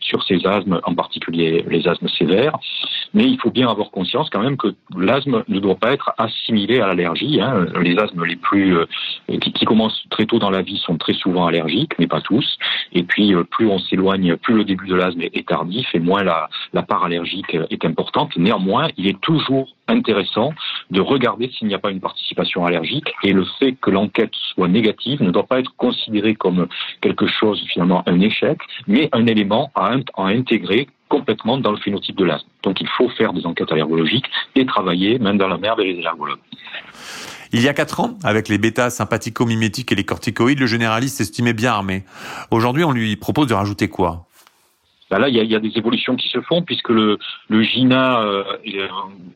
sur 0.00 0.22
ces 0.22 0.46
asthmes, 0.46 0.80
en 0.84 0.94
particulier 0.94 1.64
les 1.68 1.86
asthmes 1.88 2.08
sévères. 2.08 2.56
Mais 3.14 3.24
il 3.24 3.38
faut 3.38 3.50
bien 3.50 3.68
avoir 3.68 3.90
conscience 3.90 4.28
quand 4.30 4.42
même 4.42 4.56
que 4.56 4.74
l'asthme 4.96 5.44
ne 5.48 5.58
doit 5.58 5.76
pas 5.76 5.92
être 5.92 6.12
assimilé 6.18 6.80
à 6.80 6.88
l'allergie. 6.88 7.40
Hein. 7.40 7.66
Les 7.80 7.96
asthmes 7.98 8.24
les 8.24 8.36
plus 8.36 8.76
euh, 8.76 8.86
qui, 9.40 9.64
commencent 9.64 10.04
très 10.10 10.26
tôt 10.26 10.38
dans 10.38 10.50
la 10.50 10.62
vie 10.62 10.78
sont 10.78 10.96
très 10.96 11.14
souvent 11.14 11.46
allergiques, 11.46 11.92
mais 11.98 12.06
pas 12.06 12.20
tous. 12.20 12.58
Et 12.92 13.02
puis 13.02 13.34
euh, 13.34 13.44
plus 13.44 13.66
on 13.66 13.78
s'éloigne, 13.78 14.36
plus 14.36 14.54
le 14.54 14.64
début 14.64 14.86
de 14.86 14.94
l'asthme 14.94 15.22
est 15.22 15.48
tardif 15.48 15.88
et 15.94 16.00
moins 16.00 16.22
la 16.24 16.82
part 16.82 17.04
allergique 17.04 17.56
est 17.70 17.84
importante. 17.84 18.36
Néanmoins, 18.36 18.88
il 18.96 19.06
est 19.06 19.20
toujours 19.20 19.68
intéressant 19.88 20.52
de 20.90 21.00
regarder 21.00 21.50
s'il 21.50 21.68
n'y 21.68 21.74
a 21.74 21.78
pas 21.78 21.90
une 21.90 22.00
participation 22.00 22.64
allergique 22.64 23.12
et 23.22 23.32
le 23.32 23.44
fait 23.58 23.72
que 23.72 23.90
l'enquête 23.90 24.30
soit 24.54 24.68
négative 24.68 25.22
ne 25.22 25.30
doit 25.30 25.46
pas 25.46 25.58
être 25.58 25.74
considéré 25.76 26.34
comme 26.34 26.68
quelque 27.00 27.26
chose 27.26 27.64
finalement 27.72 28.02
un 28.06 28.20
échec, 28.20 28.58
mais 28.86 29.08
un 29.12 29.26
élément 29.26 29.70
à, 29.74 29.94
intégrer 30.16 30.88
complètement 31.08 31.58
dans 31.58 31.70
le 31.70 31.78
phénotype 31.78 32.16
de 32.16 32.24
l'asthme. 32.24 32.48
Donc 32.62 32.80
il 32.80 32.88
faut 32.88 33.08
faire 33.10 33.32
des 33.32 33.46
enquêtes 33.46 33.70
allergologiques 33.70 34.26
et 34.54 34.66
travailler 34.66 35.18
main 35.18 35.34
dans 35.34 35.48
la 35.48 35.58
mer 35.58 35.72
avec 35.72 35.86
les 35.86 35.98
allergologues. 35.98 36.38
Il 37.52 37.62
y 37.62 37.68
a 37.68 37.74
quatre 37.74 38.00
ans, 38.00 38.18
avec 38.24 38.48
les 38.48 38.58
bêta 38.58 38.90
sympathico-mimétiques 38.90 39.92
et 39.92 39.94
les 39.94 40.04
corticoïdes, 40.04 40.58
le 40.58 40.66
généraliste 40.66 41.18
s'estimait 41.18 41.52
bien 41.52 41.72
armé. 41.72 42.04
Aujourd'hui, 42.50 42.82
on 42.82 42.90
lui 42.90 43.14
propose 43.16 43.46
de 43.46 43.54
rajouter 43.54 43.88
quoi? 43.88 44.26
Bah 45.10 45.18
là, 45.18 45.28
il 45.28 45.36
y, 45.36 45.40
a, 45.40 45.42
il 45.42 45.50
y, 45.50 45.54
a, 45.54 45.60
des 45.60 45.76
évolutions 45.76 46.16
qui 46.16 46.28
se 46.28 46.40
font 46.40 46.62
puisque 46.62 46.88
le, 46.88 47.18
le 47.48 47.62
GINA 47.62 48.20
euh, 48.22 48.44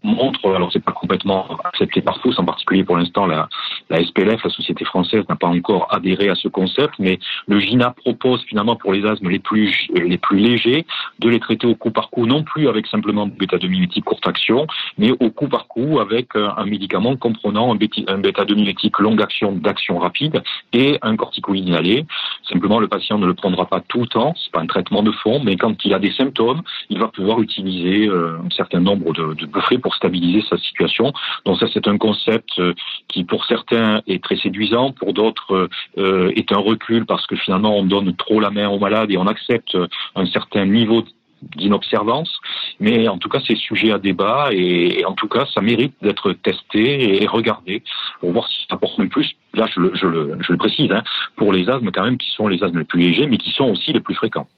montre, 0.03 0.55
alors 0.55 0.71
c'est 0.73 0.85
pas 0.85 0.93
complètement 0.93 1.59
accepté 1.65 2.01
par 2.01 2.19
tous, 2.21 2.39
en 2.39 2.45
particulier 2.45 2.85
pour 2.85 2.97
l'instant 2.97 3.27
la, 3.27 3.49
la 3.89 4.05
SPLF, 4.05 4.43
la 4.43 4.51
Société 4.51 4.85
française, 4.85 5.25
n'a 5.29 5.37
pas 5.37 5.47
encore 5.47 5.87
adhéré 5.91 6.29
à 6.29 6.35
ce 6.35 6.49
concept, 6.49 6.95
mais 6.99 7.19
le 7.47 7.61
GINA 7.61 7.91
propose 7.91 8.43
finalement 8.45 8.77
pour 8.77 8.93
les 8.93 9.05
asthmes 9.07 9.29
les 9.29 9.39
plus 9.39 9.89
les 9.95 10.19
plus 10.19 10.39
légers 10.39 10.87
de 11.19 11.29
les 11.29 11.41
traiter 11.41 11.67
au 11.67 11.75
coup 11.75 11.91
par 11.91 12.11
coup, 12.11 12.27
non 12.27 12.43
plus 12.43 12.69
avec 12.69 12.87
simplement 12.87 13.27
bêta-2-mimétique 13.27 14.05
courte 14.05 14.27
action, 14.27 14.67
mais 14.99 15.13
au 15.13 15.31
coup 15.31 15.49
par 15.49 15.67
coup 15.69 16.01
avec 16.01 16.35
euh, 16.37 16.49
un 16.57 16.65
médicament 16.65 17.17
comprenant 17.17 17.73
un 17.73 18.19
bêta-2-mimétique 18.19 18.99
longue 18.99 19.23
action 19.23 19.53
d'action 19.53 19.99
rapide 19.99 20.43
et 20.73 20.99
un 21.03 21.17
corticoïde 21.17 21.69
inhalé. 21.69 22.07
Simplement, 22.49 22.81
le 22.81 22.89
patient 22.89 23.19
ne 23.19 23.27
le 23.27 23.35
prendra 23.35 23.67
pas 23.67 23.81
tout 23.81 24.01
le 24.01 24.07
temps, 24.07 24.35
c'est 24.37 24.53
pas 24.53 24.61
un 24.61 24.67
traitement 24.67 25.03
de 25.03 25.13
fond, 25.13 25.41
mais 25.45 25.57
quand 25.61 25.85
il 25.85 25.95
a 25.95 25.99
des 25.99 26.13
symptômes, 26.13 26.63
il 26.89 26.99
va 26.99 27.09
pouvoir 27.09 27.41
utiliser 27.41 28.09
euh, 28.09 28.39
un 28.45 28.51
certain 28.51 28.81
nombre 28.81 29.13
de, 29.13 29.35
de 29.35 29.47
bouffées 29.47 29.79
pour 29.79 29.95
stabiliser 29.95 30.43
sa 30.49 30.57
situation. 30.57 31.13
Donc 31.45 31.59
ça, 31.59 31.67
c'est 31.73 31.87
un 31.87 31.99
concept 31.99 32.51
euh, 32.59 32.73
qui, 33.09 33.25
pour 33.25 33.45
certains, 33.45 34.01
est 34.07 34.23
très 34.25 34.37
séduisant, 34.37 34.93
pour 34.93 35.13
d'autres, 35.13 35.69
euh, 35.99 36.33
est 36.35 36.51
un 36.53 36.59
recul 36.59 37.05
parce 37.07 37.27
que 37.27 37.37
finalement, 37.37 37.77
on 37.77 37.85
donne 37.85 38.17
trop 38.17 38.41
la 38.41 38.51
main 38.51 38.69
aux 38.69 38.79
malades 38.79 39.11
et 39.11 39.19
on 39.19 39.27
accepte 39.27 39.77
un 40.17 40.27
certain 40.27 40.65
niveau 40.65 41.05
d'inobservance, 41.43 42.39
mais 42.81 43.09
en 43.09 43.17
tout 43.17 43.29
cas 43.29 43.41
c'est 43.47 43.57
sujet 43.57 43.93
à 43.93 43.99
débat 43.99 44.51
et, 44.53 45.05
en 45.07 45.15
tout 45.15 45.29
cas 45.29 45.47
ça 45.47 45.63
mérite 45.63 45.95
d'être 46.03 46.33
testé 46.35 47.23
et 47.23 47.27
regardé 47.27 47.83
pour 48.21 48.33
voir 48.33 48.47
si 48.49 48.67
ça 48.69 48.75
apporte 48.75 49.03
plus. 49.09 49.33
Là 49.55 49.67
je 49.75 49.81
le, 49.81 49.91
je 49.95 50.07
le, 50.07 50.37
je 50.41 50.53
le 50.53 50.59
précise, 50.59 50.93
hein, 50.93 51.03
pour 51.37 51.53
les 51.53 51.69
asthmes 51.71 51.91
quand 51.93 52.05
même 52.05 52.19
qui 52.19 52.31
sont 52.33 52.47
les 52.47 52.63
asthmes 52.63 52.81
les 52.81 52.85
plus 52.85 53.01
légers, 53.01 53.27
mais 53.27 53.39
qui 53.39 53.53
sont 53.53 53.71
aussi 53.71 53.93
les 53.93 54.01
plus 54.01 54.15
fréquents. 54.15 54.49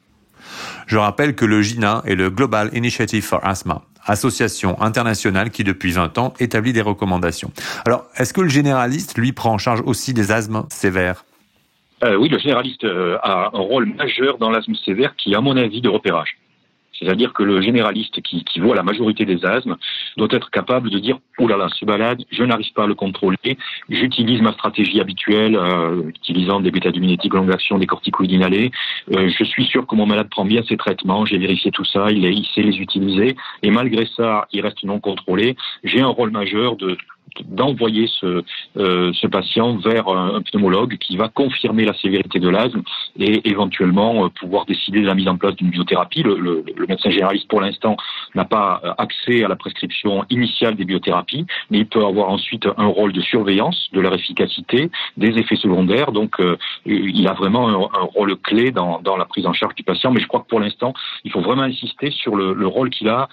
Je 0.86 0.96
rappelle 0.96 1.34
que 1.34 1.44
le 1.44 1.62
GINA 1.62 2.02
est 2.06 2.14
le 2.14 2.30
Global 2.30 2.70
Initiative 2.72 3.24
for 3.24 3.40
Asthma, 3.44 3.82
association 4.06 4.80
internationale 4.80 5.50
qui 5.50 5.64
depuis 5.64 5.92
20 5.92 6.18
ans 6.18 6.34
établit 6.40 6.72
des 6.72 6.82
recommandations. 6.82 7.50
Alors, 7.86 8.06
est-ce 8.16 8.32
que 8.32 8.40
le 8.40 8.48
généraliste, 8.48 9.16
lui, 9.18 9.32
prend 9.32 9.52
en 9.52 9.58
charge 9.58 9.82
aussi 9.84 10.14
des 10.14 10.32
asthmes 10.32 10.64
sévères? 10.70 11.24
Euh, 12.04 12.16
Oui, 12.16 12.28
le 12.28 12.38
généraliste 12.38 12.84
euh, 12.84 13.16
a 13.22 13.50
un 13.52 13.60
rôle 13.60 13.86
majeur 13.94 14.38
dans 14.38 14.50
l'asthme 14.50 14.74
sévère 14.74 15.14
qui, 15.16 15.34
à 15.34 15.40
mon 15.40 15.56
avis, 15.56 15.80
de 15.80 15.88
repérage. 15.88 16.36
C'est-à-dire 17.02 17.32
que 17.32 17.42
le 17.42 17.60
généraliste 17.60 18.20
qui, 18.22 18.44
qui, 18.44 18.60
voit 18.60 18.76
la 18.76 18.82
majorité 18.82 19.24
des 19.24 19.44
asthmes 19.44 19.76
doit 20.16 20.28
être 20.30 20.50
capable 20.50 20.90
de 20.90 20.98
dire 20.98 21.18
«Oh 21.38 21.48
là 21.48 21.56
là, 21.56 21.68
ce 21.74 21.84
balade, 21.84 22.22
je 22.30 22.44
n'arrive 22.44 22.72
pas 22.74 22.84
à 22.84 22.86
le 22.86 22.94
contrôler, 22.94 23.58
j'utilise 23.88 24.40
ma 24.40 24.52
stratégie 24.52 25.00
habituelle, 25.00 25.56
euh, 25.56 26.08
utilisant 26.08 26.60
des 26.60 26.70
bêta-duminétiques 26.70 27.34
longue 27.34 27.52
action, 27.52 27.78
des 27.78 27.86
corticoïdes 27.86 28.32
inhalés, 28.32 28.70
euh, 29.14 29.28
je 29.36 29.44
suis 29.44 29.64
sûr 29.64 29.86
que 29.86 29.96
mon 29.96 30.06
malade 30.06 30.28
prend 30.30 30.44
bien 30.44 30.62
ses 30.62 30.76
traitements, 30.76 31.26
j'ai 31.26 31.38
vérifié 31.38 31.70
tout 31.70 31.84
ça, 31.84 32.10
il, 32.10 32.24
est, 32.24 32.32
il 32.32 32.46
sait 32.54 32.62
les 32.62 32.78
utiliser, 32.78 33.36
et 33.62 33.70
malgré 33.70 34.06
ça, 34.16 34.46
il 34.52 34.60
reste 34.60 34.84
non 34.84 35.00
contrôlé. 35.00 35.56
J'ai 35.84 36.00
un 36.00 36.08
rôle 36.08 36.30
majeur 36.30 36.76
de 36.76 36.96
d'envoyer 37.44 38.06
ce, 38.20 38.42
euh, 38.76 39.12
ce 39.12 39.26
patient 39.26 39.76
vers 39.76 40.08
un, 40.08 40.42
pneumologue 40.42 40.96
qui 40.98 41.16
va 41.16 41.28
confirmer 41.28 41.84
la 41.84 41.94
sévérité 41.94 42.38
de 42.38 42.48
l'asthme 42.48 42.82
et 43.18 43.48
éventuellement 43.48 44.24
euh, 44.24 44.28
pouvoir 44.28 44.66
décider 44.66 45.00
de 45.00 45.06
la 45.06 45.14
mise 45.14 45.28
en 45.28 45.36
place 45.36 45.54
d'une 45.56 45.70
biothérapie. 45.70 46.22
Le, 46.22 46.38
le, 46.38 46.64
le, 46.74 46.86
médecin 46.86 47.10
généraliste, 47.10 47.48
pour 47.48 47.60
l'instant, 47.60 47.96
n'a 48.34 48.44
pas 48.44 48.80
euh, 48.84 48.92
accès 48.98 49.44
à 49.44 49.48
la 49.48 49.56
prescription 49.56 50.24
initiale 50.30 50.74
des 50.76 50.84
biothérapies, 50.84 51.46
mais 51.70 51.78
il 51.78 51.86
peut 51.86 52.04
avoir 52.04 52.30
ensuite 52.30 52.66
un 52.76 52.86
rôle 52.86 53.12
de 53.12 53.20
surveillance 53.20 53.88
de 53.92 54.00
leur 54.00 54.14
efficacité, 54.14 54.90
des 55.16 55.38
effets 55.38 55.56
secondaires. 55.56 56.12
Donc, 56.12 56.40
euh, 56.40 56.56
il 56.86 57.26
a 57.28 57.32
vraiment 57.32 57.68
un, 57.68 58.02
rôle 58.14 58.36
clé 58.36 58.70
dans, 58.70 59.00
dans 59.00 59.16
la 59.16 59.24
prise 59.24 59.46
en 59.46 59.52
charge 59.52 59.74
du 59.74 59.82
patient. 59.82 60.10
Mais 60.10 60.20
je 60.20 60.26
crois 60.26 60.40
que 60.40 60.48
pour 60.48 60.60
l'instant, 60.60 60.92
il 61.24 61.30
faut 61.30 61.40
vraiment 61.40 61.62
insister 61.62 62.10
sur 62.10 62.36
le, 62.36 62.52
le 62.52 62.66
rôle 62.66 62.90
qu'il 62.90 63.08
a 63.08 63.28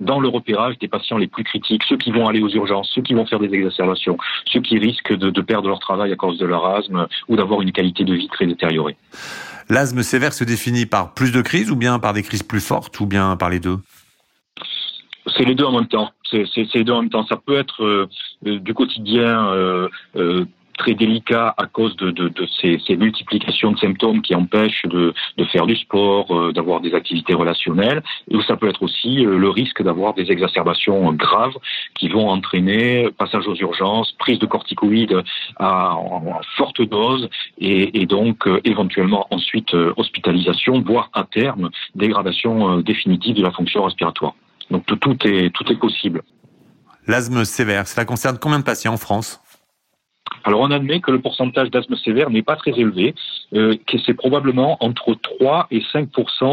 dans 0.00 0.20
le 0.20 0.28
repérage 0.28 0.78
des 0.78 0.88
patients 0.88 1.18
les 1.18 1.26
plus 1.26 1.44
critiques, 1.44 1.82
ceux 1.88 1.96
qui 1.96 2.12
vont 2.12 2.28
aller 2.28 2.40
aux 2.40 2.48
urgences, 2.48 2.90
ceux 2.94 3.02
qui 3.02 3.14
vont 3.14 3.26
faire 3.26 3.40
des 3.40 3.52
exacerbations, 3.52 4.16
ceux 4.46 4.60
qui 4.60 4.78
risquent 4.78 5.16
de, 5.16 5.30
de 5.30 5.40
perdre 5.40 5.68
leur 5.68 5.80
travail 5.80 6.12
à 6.12 6.16
cause 6.16 6.38
de 6.38 6.46
leur 6.46 6.64
asthme 6.66 7.06
ou 7.28 7.36
d'avoir 7.36 7.62
une 7.62 7.72
qualité 7.72 8.04
de 8.04 8.14
vie 8.14 8.28
très 8.28 8.46
détériorée. 8.46 8.96
L'asthme 9.68 10.02
sévère 10.02 10.32
se 10.32 10.44
définit 10.44 10.86
par 10.86 11.12
plus 11.14 11.32
de 11.32 11.42
crises 11.42 11.70
ou 11.70 11.76
bien 11.76 11.98
par 11.98 12.12
des 12.12 12.22
crises 12.22 12.42
plus 12.42 12.64
fortes 12.64 12.98
ou 13.00 13.06
bien 13.06 13.36
par 13.36 13.50
les 13.50 13.60
deux? 13.60 13.78
C'est 15.36 15.44
les 15.44 15.54
deux 15.54 15.64
en 15.64 15.72
même 15.72 15.88
temps. 15.88 16.10
C'est 16.30 16.74
les 16.74 16.84
deux 16.84 16.92
en 16.92 17.02
même 17.02 17.10
temps. 17.10 17.26
Ça 17.26 17.36
peut 17.36 17.58
être 17.58 17.84
euh, 17.84 18.08
du 18.42 18.74
quotidien 18.74 19.48
euh, 19.48 19.88
euh, 20.16 20.46
très 20.78 20.94
délicat 20.94 21.54
à 21.58 21.66
cause 21.66 21.94
de, 21.96 22.32
ces, 22.60 22.96
multiplications 22.96 23.72
de 23.72 23.78
symptômes 23.78 24.22
qui 24.22 24.34
empêchent 24.34 24.86
de, 24.86 25.12
faire 25.52 25.66
du 25.66 25.76
sport, 25.76 26.26
euh, 26.34 26.52
d'avoir 26.52 26.80
des 26.80 26.94
activités 26.94 27.34
relationnelles, 27.34 28.02
et 28.30 28.36
ça 28.46 28.56
peut 28.56 28.68
être 28.68 28.82
aussi 28.82 29.26
euh, 29.26 29.36
le 29.36 29.50
risque 29.50 29.82
d'avoir 29.82 30.14
des 30.14 30.30
exacerbations 30.30 31.12
graves 31.12 31.56
qui 31.94 32.08
vont 32.08 32.28
entraîner 32.28 33.08
passage 33.18 33.46
aux 33.46 33.56
urgences, 33.56 34.12
prise 34.18 34.38
de 34.38 34.46
corticoïdes 34.46 35.22
à, 35.56 35.94
en, 35.94 36.40
forte 36.56 36.80
dose, 36.80 37.28
et, 37.58 38.06
donc 38.06 38.46
euh, 38.46 38.60
éventuellement 38.64 39.26
ensuite 39.30 39.74
hospitalisation, 39.96 40.80
voire 40.80 41.10
à 41.12 41.24
terme 41.24 41.70
dégradation 41.94 42.78
définitive 42.78 43.36
de 43.36 43.42
la 43.42 43.50
fonction 43.50 43.84
respiratoire. 43.84 44.34
Donc 44.70 44.86
tout 44.86 45.16
est, 45.26 45.50
tout 45.50 45.70
est 45.72 45.76
possible. 45.76 46.22
L'asthme 47.06 47.44
sévère, 47.44 47.88
cela 47.88 48.04
concerne 48.04 48.38
combien 48.38 48.58
de 48.58 48.64
patients 48.64 48.92
en 48.92 48.98
France? 48.98 49.40
Alors 50.48 50.62
on 50.62 50.70
admet 50.70 51.00
que 51.00 51.10
le 51.10 51.20
pourcentage 51.20 51.70
d'asthme 51.70 51.94
sévère 51.96 52.30
n'est 52.30 52.42
pas 52.42 52.56
très 52.56 52.70
élevé, 52.70 53.14
euh, 53.52 53.76
que 53.86 53.98
c'est 53.98 54.14
probablement 54.14 54.78
entre 54.80 55.12
3 55.12 55.66
et 55.70 55.82
5 55.92 56.08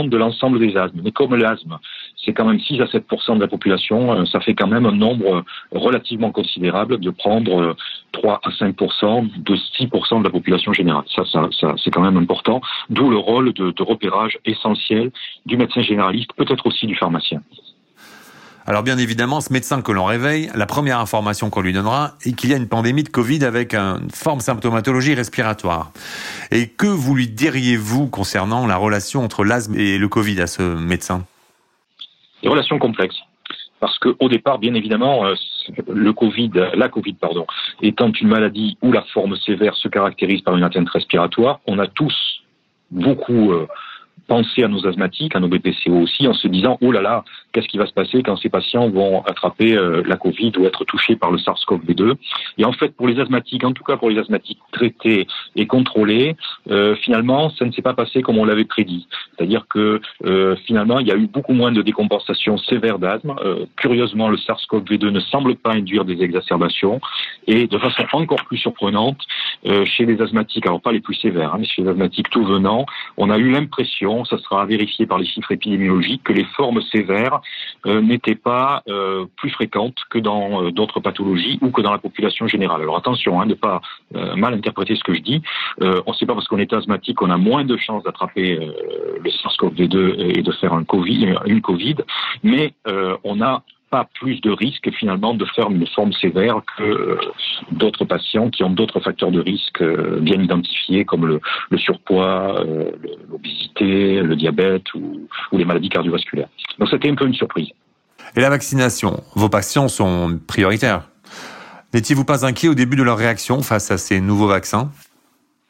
de 0.10 0.18
l'ensemble 0.18 0.60
des 0.60 0.76
asthmes. 0.76 1.00
Mais 1.02 1.12
comme 1.12 1.34
l'asthme, 1.34 1.78
c'est 2.18 2.34
quand 2.34 2.44
même 2.44 2.60
6 2.60 2.82
à 2.82 2.88
7 2.88 3.06
de 3.36 3.40
la 3.40 3.48
population, 3.48 4.12
euh, 4.12 4.26
ça 4.26 4.42
fait 4.42 4.54
quand 4.54 4.68
même 4.68 4.86
un 4.86 4.92
nombre 4.92 5.46
relativement 5.72 6.32
considérable 6.32 7.00
de 7.00 7.10
prendre 7.10 7.78
3 8.12 8.34
euh, 8.34 8.50
à 8.50 8.52
5 8.52 8.76
de 8.76 9.56
6 9.56 9.86
de 9.86 10.24
la 10.26 10.30
population 10.30 10.74
générale. 10.74 11.06
Ça, 11.16 11.24
ça, 11.32 11.48
ça 11.58 11.74
c'est 11.82 11.92
quand 11.92 12.02
même 12.02 12.18
important, 12.18 12.60
d'où 12.90 13.10
le 13.10 13.18
rôle 13.18 13.54
de, 13.54 13.72
de 13.72 13.84
repérage 13.84 14.38
essentiel 14.44 15.10
du 15.46 15.56
médecin 15.56 15.82
généraliste, 15.82 16.34
peut-être 16.36 16.68
aussi 16.68 16.86
du 16.86 16.96
pharmacien. 16.98 17.40
Alors 18.68 18.82
bien 18.82 18.98
évidemment, 18.98 19.42
ce 19.42 19.54
médecin 19.54 19.84
que 19.84 19.92
l'on 19.92 20.06
réveille, 20.06 20.50
la 20.56 20.66
première 20.66 21.00
information 21.00 21.52
qu'on 21.52 21.62
lui 21.62 21.72
donnera 21.72 22.14
est 22.26 22.36
qu'il 22.36 22.50
y 22.50 22.54
a 22.54 22.58
une 22.58 22.68
pandémie 22.68 23.04
de 23.04 23.10
Covid 23.10 23.46
avec 23.46 23.76
une 23.76 24.10
forme 24.12 24.40
symptomatologie 24.40 25.14
respiratoire. 25.14 25.92
Et 26.50 26.68
que 26.68 26.88
vous 26.88 27.14
lui 27.14 27.28
diriez-vous 27.28 28.08
concernant 28.08 28.66
la 28.66 28.78
relation 28.78 29.24
entre 29.24 29.44
l'asthme 29.44 29.76
et 29.76 30.00
le 30.00 30.08
Covid 30.08 30.42
à 30.42 30.48
ce 30.48 30.64
médecin? 30.64 31.26
Des 32.42 32.50
relations 32.50 32.80
complexes. 32.80 33.20
Parce 33.80 34.00
qu'au 34.00 34.30
départ, 34.30 34.58
bien 34.58 34.74
évidemment, 34.74 35.28
euh, 35.28 35.36
le 35.88 36.12
Covid, 36.14 36.52
la 36.74 36.90
Covid, 36.90 37.14
pardon, 37.14 37.46
étant 37.84 38.12
une 38.12 38.30
maladie 38.30 38.80
où 38.82 38.92
la 38.92 39.04
forme 39.14 39.36
sévère 39.36 39.76
se 39.76 39.88
caractérise 39.90 40.42
par 40.42 40.58
une 40.58 40.64
atteinte 40.64 40.90
respiratoire, 40.90 41.60
on 41.68 41.78
a 41.78 41.86
tous 41.86 42.16
beaucoup 42.90 43.52
euh, 43.52 43.68
penser 44.28 44.64
à 44.64 44.68
nos 44.68 44.86
asthmatiques, 44.88 45.36
à 45.36 45.40
nos 45.40 45.48
BPCO 45.48 45.94
aussi, 45.94 46.28
en 46.28 46.34
se 46.34 46.48
disant 46.48 46.78
oh 46.82 46.92
là 46.92 47.02
là, 47.02 47.24
qu'est-ce 47.52 47.68
qui 47.68 47.78
va 47.78 47.86
se 47.86 47.94
passer 47.94 48.24
quand 48.24 48.36
ces 48.38 48.50
patients 48.50 48.90
vont 48.90 49.24
attraper 49.24 49.76
euh, 49.76 50.04
la 50.06 50.18
Covid 50.18 50.52
ou 50.58 50.66
être 50.66 50.84
touchés 50.86 51.16
par 51.16 51.32
le 51.32 51.38
SARS-CoV-2 51.38 52.16
Et 52.58 52.66
en 52.66 52.74
fait, 52.74 52.96
pour 52.96 53.08
les 53.08 53.20
asthmatiques, 53.20 53.64
en 53.64 53.72
tout 53.72 53.84
cas 53.84 53.98
pour 53.98 54.10
les 54.10 54.20
asthmatiques 54.20 54.60
traités 54.72 55.28
et 55.56 55.68
contrôlés, 55.68 56.36
euh, 56.70 56.96
finalement, 56.96 57.50
ça 57.52 57.66
ne 57.66 57.72
s'est 57.72 57.82
pas 57.82 57.94
passé 57.94 58.22
comme 58.22 58.38
on 58.38 58.46
l'avait 58.46 58.66
prédit. 58.66 59.08
C'est-à-dire 59.36 59.66
que 59.70 60.02
euh, 60.26 60.56
finalement, 60.66 61.00
il 61.00 61.08
y 61.08 61.12
a 61.12 61.16
eu 61.16 61.28
beaucoup 61.28 61.54
moins 61.54 61.72
de 61.72 61.82
décompensation 61.82 62.58
sévère 62.58 63.00
d'asthme. 63.00 63.36
Curieusement, 63.76 64.30
le 64.30 64.38
SARS-CoV-2 64.38 65.10
ne 65.10 65.20
semble 65.20 65.56
pas 65.56 65.74
induire 65.74 66.06
des 66.06 66.22
exacerbations 66.22 67.00
et 67.48 67.68
de 67.68 67.78
façon 67.78 68.04
encore 68.14 68.44
plus 68.46 68.58
surprenante, 68.58 69.20
chez 69.86 70.06
les 70.06 70.22
asthmatiques, 70.22 70.66
alors 70.66 70.82
pas 70.82 70.92
les 70.92 71.00
plus 71.00 71.16
sévères, 71.16 71.54
hein, 71.54 71.58
mais 71.60 71.66
chez 71.66 71.82
les 71.82 71.90
asthmatiques 71.90 72.30
tout 72.30 72.46
venant, 72.46 72.86
on 73.18 73.30
a 73.30 73.38
eu 73.38 73.52
l'impression 73.52 74.15
ça 74.24 74.38
sera 74.38 74.66
vérifié 74.66 75.06
par 75.06 75.18
les 75.18 75.26
chiffres 75.26 75.52
épidémiologiques, 75.52 76.24
que 76.24 76.34
les 76.34 76.46
formes 76.46 76.82
sévères 76.82 77.42
euh, 77.86 78.02
n'étaient 78.02 78.36
pas 78.36 78.84
euh, 78.88 79.26
plus 79.36 79.50
fréquentes 79.50 79.98
que 80.10 80.20
dans 80.20 80.64
euh, 80.64 80.72
d'autres 80.72 81.00
pathologies 81.00 81.60
ou 81.62 81.72
que 81.72 81.82
dans 81.82 81.92
la 81.92 81.98
population 81.98 82.48
générale. 82.48 82.82
Alors 82.82 82.98
attention, 82.98 83.42
hein, 83.42 83.46
ne 83.46 83.54
pas 83.56 83.82
mal 84.14 84.54
interpréter 84.54 84.96
ce 84.96 85.04
que 85.04 85.14
je 85.14 85.22
dis. 85.22 85.42
on 85.82 86.12
ne 86.12 86.14
sait 86.14 86.26
pas 86.26 86.36
parce 86.36 86.48
qu'on 86.48 86.60
est 86.60 86.72
asthmatique 86.72 87.18
qu'on 87.18 87.32
a 87.32 87.38
moins 87.38 87.66
de 87.66 87.76
chances 87.78 88.04
d'attraper 88.04 88.56
le 88.56 89.30
SARS-CoV-2 89.30 90.38
et 90.38 90.42
de 90.42 90.52
faire 90.52 90.78
une 91.46 91.62
Covid, 91.62 91.96
mais 92.44 92.74
on 93.24 93.42
a 93.42 93.64
pas 93.96 94.10
plus 94.20 94.42
de 94.42 94.52
risque 94.52 94.90
finalement 95.00 95.34
de 95.34 95.46
faire 95.56 95.70
une 95.72 95.88
forme 95.88 96.12
sévère 96.12 96.58
que 96.76 96.84
euh, 96.84 97.18
d'autres 97.72 98.04
patients 98.04 98.50
qui 98.50 98.62
ont 98.62 98.70
d'autres 98.70 99.00
facteurs 99.00 99.32
de 99.32 99.40
risque 99.40 99.82
euh, 99.82 100.20
bien 100.20 100.42
identifiés 100.42 101.06
comme 101.06 101.26
le, 101.26 101.78
surpoids, 101.78 102.60
euh, 102.60 102.92
l'obésité, 103.32 104.20
le 104.22 104.36
diabète 104.36 104.94
ou, 104.96 105.30
ou 105.54 105.58
les 105.58 105.64
maladies 105.64 105.88
cardiovasculaires. 105.88 106.50
Donc 106.78 106.90
c'était 106.90 107.10
un 107.10 107.16
peu 107.16 107.26
une 107.26 107.34
surprise. 107.34 107.70
Et 108.36 108.42
la 108.42 108.50
vaccination, 108.50 109.24
vos 109.34 109.48
patients 109.48 109.88
sont 109.88 110.42
prioritaires. 110.46 111.08
N'étiez-vous 111.94 112.26
pas 112.26 112.46
inquiet 112.46 112.68
au 112.68 112.76
début 112.76 112.98
de 112.98 113.04
leur 113.04 113.18
réaction 113.18 113.62
face 113.62 113.92
à 113.92 113.98
ces 113.98 114.20
nouveaux 114.20 114.48
vaccins? 114.48 114.92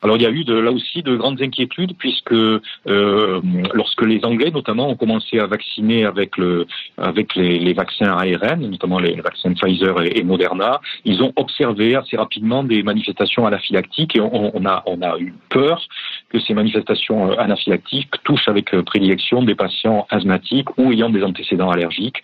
Alors 0.02 0.18
il 0.18 0.24
y 0.24 0.26
a 0.26 0.30
eu 0.30 0.44
de, 0.44 0.54
là 0.54 0.72
aussi 0.72 1.02
de 1.02 1.16
grandes 1.16 1.42
inquiétudes 1.42 1.94
puisque 1.98 2.32
euh, 2.32 2.62
lorsque 3.74 4.02
les 4.02 4.24
Anglais 4.24 4.52
notamment 4.52 4.90
ont 4.90 4.96
commencé 4.96 5.40
à 5.40 5.48
vacciner 5.48 6.06
avec 6.06 6.38
le 6.38 6.68
avec 6.98 7.36
les, 7.36 7.60
les 7.60 7.74
vaccins 7.74 8.12
ARN, 8.12 8.68
notamment 8.68 9.00
les 9.00 9.16
vaccins 9.22 9.54
Pfizer 9.54 9.96
et, 10.04 10.24
Moderna, 10.24 10.82
ils 11.06 11.24
ont 11.24 11.32
observé 11.36 11.96
assez 11.96 12.18
rapidement 12.18 12.64
des 12.64 12.84
manifestations 12.84 13.46
anaphylactiques 13.46 14.16
et 14.16 14.22
on, 14.22 14.56
on, 14.56 14.66
a 14.66 14.84
on 14.86 15.02
a 15.02 15.18
eu 15.18 15.34
peur 15.50 15.82
que 16.30 16.40
ces 16.40 16.54
manifestations 16.54 17.32
euh, 17.32 17.36
anaphylactiques 17.38 18.12
touchent 18.24 18.48
avec 18.48 18.74
euh, 18.74 18.84
prédilection 18.84 19.44
des 19.44 19.56
patients 19.56 20.06
asthmatiques 20.10 20.78
ou 20.78 20.92
ayant 20.92 21.10
des 21.10 21.24
antécédents 21.24 21.72
allergiques. 21.72 22.22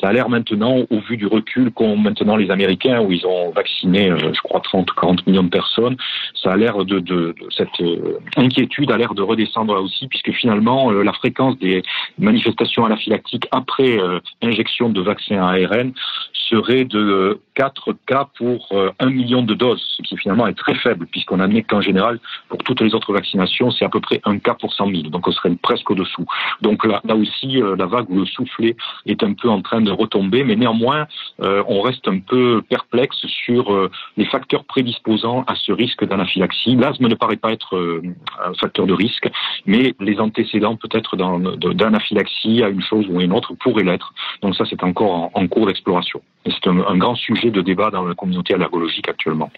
Ça 0.00 0.08
a 0.08 0.12
l'air 0.12 0.28
maintenant, 0.28 0.76
au 0.90 1.00
vu 1.00 1.16
du 1.16 1.26
recul 1.26 1.72
qu'ont 1.72 1.96
maintenant 1.96 2.36
les 2.36 2.50
Américains, 2.50 3.00
où 3.00 3.10
ils 3.10 3.26
ont 3.26 3.50
vacciné, 3.50 4.10
euh, 4.10 4.32
je 4.32 4.40
crois, 4.42 4.60
30 4.60 4.90
ou 4.90 4.94
40 4.94 5.26
millions 5.26 5.42
de 5.42 5.48
personnes, 5.48 5.96
ça 6.40 6.52
a 6.52 6.56
l'air 6.56 6.84
de, 6.84 7.00
de, 7.00 7.00
de, 7.00 7.34
cette 7.50 7.80
euh, 7.80 8.18
inquiétude 8.36 8.92
a 8.92 8.96
l'air 8.96 9.14
de 9.14 9.22
redescendre 9.22 9.74
là 9.74 9.80
aussi, 9.80 10.06
puisque 10.06 10.30
finalement, 10.32 10.92
euh, 10.92 11.02
la 11.02 11.12
fréquence 11.12 11.58
des 11.58 11.82
manifestations 12.18 12.84
anaphylactiques 12.84 13.48
après 13.50 13.98
injection 14.42 14.88
de 14.88 15.00
vaccins 15.00 15.40
ARN 15.40 15.92
serait 16.32 16.84
de 16.84 17.40
4 17.54 17.94
cas 18.06 18.28
pour 18.36 18.72
1 18.98 19.10
million 19.10 19.42
de 19.42 19.54
doses, 19.54 19.82
ce 19.96 20.02
qui 20.02 20.16
finalement 20.16 20.46
est 20.46 20.54
très 20.54 20.74
faible, 20.74 21.06
puisqu'on 21.06 21.40
admet 21.40 21.62
qu'en 21.62 21.80
général, 21.80 22.18
pour 22.48 22.58
toutes 22.58 22.80
les 22.80 22.94
autres 22.94 23.12
vaccinations, 23.12 23.70
c'est 23.70 23.84
à 23.84 23.88
peu 23.88 24.00
près 24.00 24.20
1 24.24 24.38
cas 24.38 24.54
pour 24.54 24.72
100 24.72 24.90
000, 24.90 25.02
donc 25.04 25.26
on 25.26 25.32
serait 25.32 25.54
presque 25.62 25.90
au-dessous. 25.90 26.26
Donc 26.62 26.84
là, 26.86 27.00
là 27.04 27.16
aussi, 27.16 27.60
la 27.76 27.86
vague 27.86 28.08
ou 28.10 28.20
le 28.20 28.26
soufflet 28.26 28.76
est 29.06 29.22
un 29.22 29.32
peu 29.34 29.48
en 29.48 29.60
train 29.60 29.80
de 29.80 29.87
de 29.88 29.92
retomber, 29.92 30.44
mais 30.44 30.56
néanmoins, 30.56 31.06
euh, 31.40 31.62
on 31.66 31.80
reste 31.80 32.06
un 32.08 32.18
peu 32.18 32.62
perplexe 32.68 33.26
sur 33.26 33.72
euh, 33.72 33.90
les 34.16 34.26
facteurs 34.26 34.64
prédisposants 34.64 35.44
à 35.46 35.54
ce 35.54 35.72
risque 35.72 36.04
d'anaphylaxie. 36.04 36.76
L'asthme 36.76 37.08
ne 37.08 37.14
paraît 37.14 37.36
pas 37.36 37.52
être 37.52 37.76
euh, 37.76 38.02
un 38.44 38.54
facteur 38.54 38.86
de 38.86 38.92
risque, 38.92 39.28
mais 39.66 39.94
les 40.00 40.20
antécédents 40.20 40.76
peut-être 40.76 41.16
d'anaphylaxie 41.16 42.62
à 42.62 42.68
une 42.68 42.82
chose 42.82 43.06
ou 43.08 43.20
une 43.20 43.32
autre 43.32 43.54
pourraient 43.54 43.84
l'être. 43.84 44.12
Donc 44.42 44.54
ça, 44.54 44.64
c'est 44.68 44.82
encore 44.82 45.30
en, 45.34 45.48
cours 45.48 45.66
d'exploration. 45.66 46.20
C'est 46.44 46.68
un, 46.68 46.78
un 46.86 46.96
grand 46.98 47.14
sujet 47.14 47.50
de 47.50 47.62
débat 47.62 47.90
dans 47.90 48.04
la 48.04 48.14
communauté 48.14 48.54
allergologique 48.54 49.08
actuellement. 49.08 49.50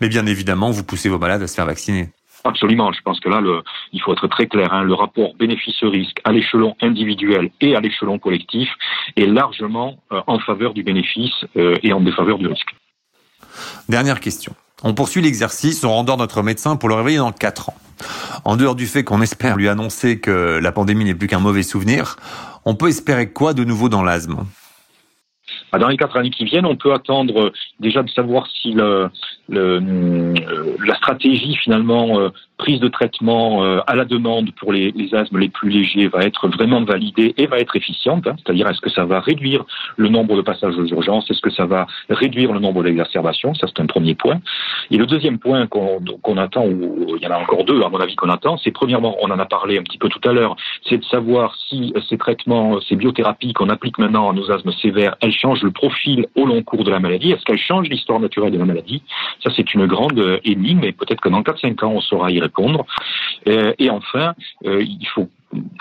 Mais 0.00 0.08
bien 0.08 0.26
évidemment, 0.26 0.70
vous 0.70 0.84
poussez 0.84 1.08
vos 1.08 1.18
malades 1.18 1.42
à 1.42 1.46
se 1.46 1.54
faire 1.54 1.66
vacciner. 1.66 2.08
Absolument. 2.44 2.92
Je 2.92 3.02
pense 3.02 3.20
que 3.20 3.28
là, 3.28 3.40
le, 3.40 3.62
il 3.92 4.00
faut 4.00 4.12
être 4.12 4.26
très 4.28 4.46
clair. 4.46 4.72
Hein, 4.72 4.82
le 4.82 4.94
rapport 4.94 5.34
bénéfice-risque 5.34 6.20
à 6.24 6.32
l'échelon 6.32 6.76
individuel 6.80 7.50
et 7.60 7.74
à 7.74 7.80
l'échelon 7.80 8.18
collectif 8.18 8.68
est 9.16 9.26
largement 9.26 9.98
euh, 10.12 10.20
en 10.26 10.38
faveur 10.38 10.72
du 10.74 10.82
bénéfice 10.82 11.44
euh, 11.56 11.76
et 11.82 11.92
en 11.92 12.00
défaveur 12.00 12.38
du 12.38 12.46
risque. 12.46 12.74
Dernière 13.88 14.20
question. 14.20 14.54
On 14.84 14.94
poursuit 14.94 15.20
l'exercice, 15.20 15.82
on 15.82 15.90
rendort 15.90 16.16
notre 16.16 16.42
médecin 16.42 16.76
pour 16.76 16.88
le 16.88 16.94
réveiller 16.94 17.18
dans 17.18 17.32
4 17.32 17.70
ans. 17.70 17.76
En 18.44 18.56
dehors 18.56 18.76
du 18.76 18.86
fait 18.86 19.02
qu'on 19.02 19.20
espère 19.20 19.56
lui 19.56 19.68
annoncer 19.68 20.20
que 20.20 20.60
la 20.62 20.70
pandémie 20.70 21.04
n'est 21.04 21.16
plus 21.16 21.26
qu'un 21.26 21.40
mauvais 21.40 21.64
souvenir, 21.64 22.16
on 22.64 22.76
peut 22.76 22.88
espérer 22.88 23.32
quoi 23.32 23.54
de 23.54 23.64
nouveau 23.64 23.88
dans 23.88 24.04
l'asthme? 24.04 24.44
Bah, 25.72 25.78
dans 25.78 25.88
les 25.88 25.96
quatre 25.96 26.16
années 26.16 26.30
qui 26.30 26.44
viennent, 26.44 26.66
on 26.66 26.76
peut 26.76 26.92
attendre 26.92 27.46
euh, 27.46 27.52
déjà 27.80 28.02
de 28.02 28.10
savoir 28.10 28.46
si 28.46 28.72
le, 28.72 29.10
le, 29.48 30.34
la 30.84 30.94
stratégie 30.96 31.56
finalement 31.56 32.30
prise 32.58 32.80
de 32.80 32.88
traitement 32.88 33.64
euh, 33.64 33.80
à 33.86 33.94
la 33.94 34.04
demande 34.04 34.50
pour 34.52 34.72
les, 34.72 34.90
les, 34.90 35.14
asthmes 35.14 35.38
les 35.38 35.48
plus 35.48 35.70
légers 35.70 36.08
va 36.08 36.24
être 36.24 36.48
vraiment 36.48 36.82
validée 36.82 37.32
et 37.38 37.46
va 37.46 37.58
être 37.58 37.76
efficiente. 37.76 38.26
Hein. 38.26 38.36
C'est-à-dire, 38.36 38.68
est-ce 38.68 38.80
que 38.80 38.90
ça 38.90 39.04
va 39.04 39.20
réduire 39.20 39.64
le 39.96 40.08
nombre 40.08 40.36
de 40.36 40.42
passages 40.42 40.76
aux 40.76 40.86
urgences? 40.86 41.30
Est-ce 41.30 41.40
que 41.40 41.50
ça 41.50 41.64
va 41.64 41.86
réduire 42.10 42.52
le 42.52 42.58
nombre 42.58 42.82
d'exacerbations? 42.82 43.54
Ça, 43.54 43.66
c'est 43.68 43.80
un 43.80 43.86
premier 43.86 44.14
point. 44.14 44.40
Et 44.90 44.96
le 44.96 45.06
deuxième 45.06 45.38
point 45.38 45.66
qu'on 45.68 46.36
attend, 46.36 46.66
ou 46.66 47.16
il 47.16 47.22
y 47.22 47.26
en 47.26 47.30
a 47.30 47.38
encore 47.38 47.64
deux, 47.64 47.82
à 47.82 47.88
mon 47.88 47.98
avis, 47.98 48.16
qu'on 48.16 48.28
attend, 48.28 48.58
c'est 48.58 48.72
premièrement, 48.72 49.16
on 49.22 49.30
en 49.30 49.38
a 49.38 49.46
parlé 49.46 49.78
un 49.78 49.82
petit 49.82 49.98
peu 49.98 50.08
tout 50.08 50.28
à 50.28 50.32
l'heure, 50.32 50.56
c'est 50.88 50.98
de 50.98 51.04
savoir 51.04 51.54
si 51.68 51.94
ces 52.08 52.18
traitements, 52.18 52.80
ces 52.80 52.96
biothérapies 52.96 53.52
qu'on 53.52 53.68
applique 53.68 53.98
maintenant 53.98 54.30
à 54.30 54.32
nos 54.32 54.50
asthmes 54.50 54.72
sévères, 54.72 55.16
elles 55.20 55.32
changent 55.32 55.62
le 55.62 55.70
profil 55.70 56.26
au 56.34 56.44
long 56.44 56.62
cours 56.62 56.82
de 56.82 56.90
la 56.90 56.98
maladie. 56.98 57.30
Est-ce 57.30 57.44
qu'elles 57.44 57.58
changent 57.58 57.88
l'histoire 57.88 58.18
naturelle 58.18 58.52
de 58.52 58.58
la 58.58 58.64
maladie? 58.64 59.02
Ça, 59.42 59.50
c'est 59.54 59.74
une 59.74 59.86
grande 59.86 60.40
énigme 60.44 60.84
et 60.84 60.92
peut-être 60.92 61.20
que 61.20 61.28
dans 61.28 61.42
4-5 61.42 61.84
ans, 61.84 61.92
on 61.92 62.00
saura 62.00 62.30
y 62.30 62.40
répondre. 62.40 62.86
Euh, 63.46 63.72
et 63.78 63.90
enfin, 63.90 64.34
euh, 64.66 64.82
il 64.82 65.06
faut 65.06 65.28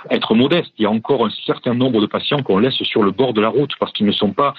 être 0.09 0.35
modeste. 0.35 0.71
Il 0.77 0.83
y 0.83 0.85
a 0.85 0.91
encore 0.91 1.25
un 1.25 1.29
certain 1.45 1.73
nombre 1.73 2.01
de 2.01 2.05
patients 2.05 2.41
qu'on 2.43 2.59
laisse 2.59 2.75
sur 2.83 3.03
le 3.03 3.11
bord 3.11 3.33
de 3.33 3.41
la 3.41 3.49
route 3.49 3.71
parce 3.79 3.91
qu'ils 3.91 4.05
ne 4.05 4.11
sont 4.11 4.31
pas 4.31 4.53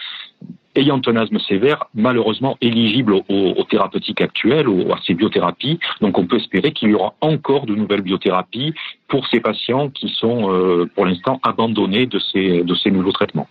ayant 0.74 1.00
un 1.06 1.16
asthme 1.16 1.38
sévère, 1.40 1.84
malheureusement 1.94 2.56
éligible 2.60 3.14
aux, 3.28 3.64
thérapeutiques 3.68 4.20
actuelles, 4.20 4.68
aux, 4.68 4.92
à 4.92 4.98
ces 5.04 5.14
biothérapies. 5.14 5.78
Donc 6.00 6.18
on 6.18 6.26
peut 6.26 6.36
espérer 6.36 6.72
qu'il 6.72 6.90
y 6.90 6.94
aura 6.94 7.14
encore 7.20 7.66
de 7.66 7.74
nouvelles 7.74 8.02
biothérapies 8.02 8.74
pour 9.08 9.26
ces 9.28 9.40
patients 9.40 9.88
qui 9.90 10.08
sont 10.08 10.52
euh, 10.52 10.88
pour 10.94 11.06
l'instant 11.06 11.40
abandonnés 11.42 12.06
de 12.06 12.18
ces, 12.18 12.62
de 12.62 12.74
ces 12.74 12.90
nouveaux 12.90 13.12
traitements. 13.12 13.48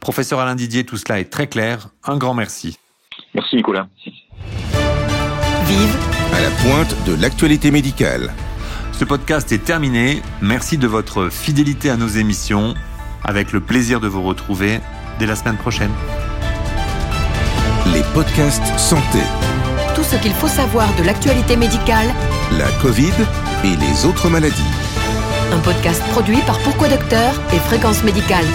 Professeur 0.00 0.38
Alain 0.38 0.54
Didier, 0.54 0.84
tout 0.84 0.96
cela 0.96 1.18
est 1.18 1.30
très 1.30 1.48
clair. 1.48 1.88
Un 2.04 2.16
grand 2.16 2.34
merci. 2.34 2.78
Merci 3.34 3.56
Nicolas. 3.56 3.88
Vive 5.66 5.96
à 6.32 6.40
la 6.40 6.50
pointe 6.50 6.94
de 7.06 7.14
l'actualité 7.20 7.70
médicale. 7.70 8.32
Ce 8.92 9.04
podcast 9.04 9.50
est 9.52 9.64
terminé. 9.64 10.22
Merci 10.40 10.78
de 10.78 10.86
votre 10.86 11.28
fidélité 11.28 11.90
à 11.90 11.96
nos 11.96 12.08
émissions. 12.08 12.74
Avec 13.24 13.52
le 13.52 13.60
plaisir 13.60 14.00
de 14.00 14.08
vous 14.08 14.22
retrouver 14.22 14.80
dès 15.18 15.26
la 15.26 15.36
semaine 15.36 15.56
prochaine. 15.56 15.90
Les 17.92 18.02
podcasts 18.14 18.78
santé. 18.78 19.18
Tout 19.94 20.02
ce 20.02 20.16
qu'il 20.16 20.32
faut 20.32 20.48
savoir 20.48 20.88
de 20.96 21.02
l'actualité 21.02 21.56
médicale. 21.56 22.06
La 22.58 22.70
Covid 22.82 23.12
et 23.64 23.76
les 23.76 24.06
autres 24.06 24.28
maladies. 24.28 24.62
Un 25.52 25.58
podcast 25.58 26.02
produit 26.12 26.40
par 26.46 26.58
Pourquoi 26.60 26.88
Docteur 26.88 27.34
et 27.52 27.58
Fréquence 27.58 28.02
Médicale. 28.02 28.46